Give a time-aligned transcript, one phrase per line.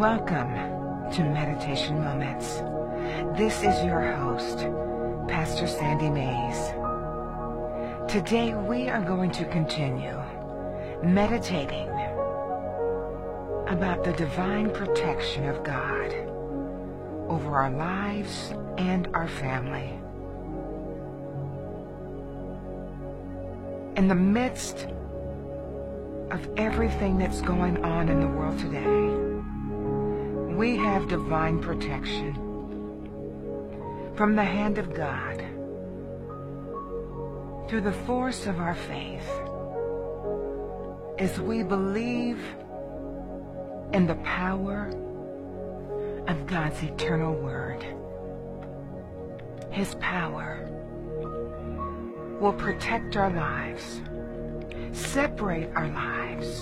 [0.00, 0.54] Welcome
[1.12, 2.62] to Meditation Moments.
[3.38, 4.60] This is your host,
[5.28, 6.70] Pastor Sandy Mays.
[8.10, 10.18] Today we are going to continue
[11.02, 11.90] meditating
[13.68, 16.14] about the divine protection of God
[17.28, 20.00] over our lives and our family.
[23.98, 24.86] In the midst
[26.30, 29.29] of everything that's going on in the world today,
[30.60, 32.34] we have divine protection
[34.14, 35.38] from the hand of God
[37.66, 39.26] through the force of our faith
[41.18, 42.38] as we believe
[43.94, 44.88] in the power
[46.28, 47.82] of God's eternal word.
[49.70, 50.68] His power
[52.38, 54.02] will protect our lives,
[54.92, 56.60] separate our lives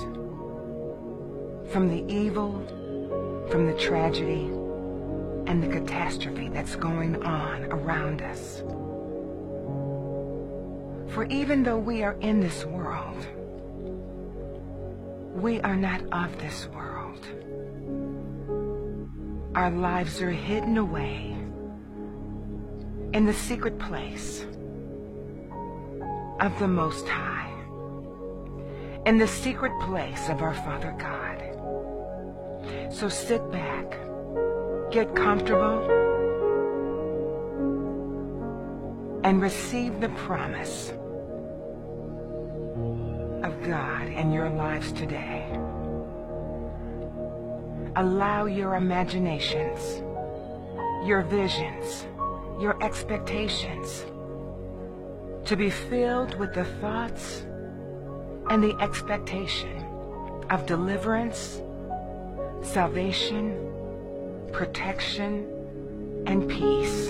[1.73, 2.65] from the evil,
[3.51, 4.51] from the tragedy,
[5.47, 8.63] and the catastrophe that's going on around us.
[11.15, 13.27] For even though we are in this world,
[15.35, 17.27] we are not of this world.
[19.55, 21.35] Our lives are hidden away
[23.15, 24.45] in the secret place
[26.41, 27.51] of the Most High,
[29.07, 31.48] in the secret place of our Father God.
[32.91, 33.99] So sit back,
[34.91, 35.79] get comfortable,
[39.25, 40.91] and receive the promise
[43.45, 45.47] of God in your lives today.
[47.97, 50.01] Allow your imaginations,
[51.07, 52.07] your visions,
[52.61, 54.05] your expectations
[55.45, 57.43] to be filled with the thoughts
[58.51, 59.85] and the expectation
[60.51, 61.61] of deliverance,
[62.63, 63.73] salvation,
[64.53, 65.47] protection,
[66.27, 67.09] and peace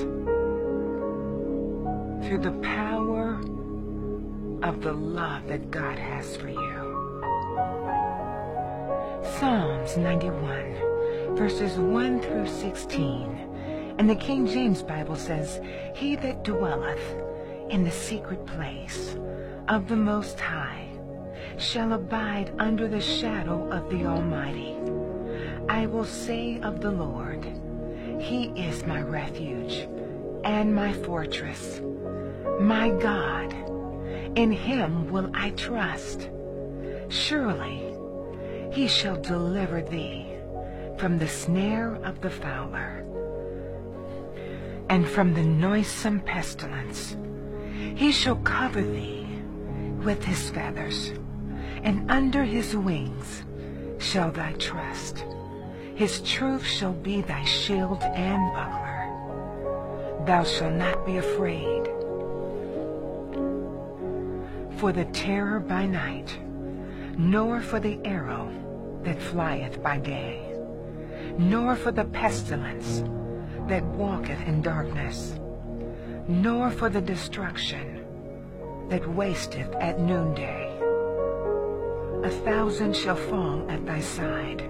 [2.27, 3.41] through the power
[4.63, 6.79] of the love that God has for you.
[9.39, 13.95] Psalms 91, verses 1 through 16.
[13.99, 15.61] And the King James Bible says,
[15.95, 17.15] He that dwelleth
[17.71, 19.17] in the secret place
[19.69, 20.89] of the Most High
[21.57, 24.78] shall abide under the shadow of the Almighty.
[25.69, 27.45] I will say of the Lord,
[28.21, 29.89] He is my refuge
[30.45, 31.81] and my fortress,
[32.61, 33.55] my God.
[34.37, 36.31] In him will I trust.
[37.09, 37.95] Surely
[38.71, 40.27] he shall deliver thee
[40.97, 43.05] from the snare of the fowler
[44.89, 47.17] and from the noisome pestilence.
[47.95, 49.27] He shall cover thee
[50.03, 51.13] with his feathers,
[51.83, 53.43] and under his wings
[53.99, 55.25] shall thy trust.
[55.99, 60.25] His truth shall be thy shield and buckler.
[60.27, 61.87] Thou shalt not be afraid
[64.79, 66.39] for the terror by night,
[67.17, 68.49] nor for the arrow
[69.03, 70.55] that flieth by day,
[71.37, 73.03] nor for the pestilence
[73.67, 75.35] that walketh in darkness,
[76.29, 78.05] nor for the destruction
[78.89, 80.73] that wasteth at noonday.
[82.23, 84.63] A thousand shall fall at thy side,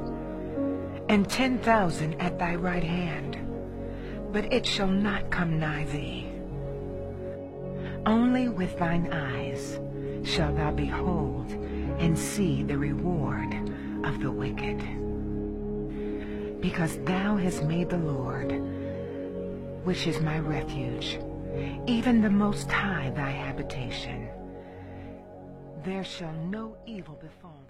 [1.09, 3.39] and ten thousand at thy right hand,
[4.33, 6.31] but it shall not come nigh thee.
[8.05, 9.81] Only with thine eyes
[10.25, 11.51] shalt thou behold
[11.99, 13.53] and see the reward
[14.05, 14.79] of the wicked.
[16.61, 18.53] Because thou hast made the Lord,
[19.85, 21.19] which is my refuge,
[21.87, 24.29] even the Most High thy habitation.
[25.85, 27.68] There shall no evil befall.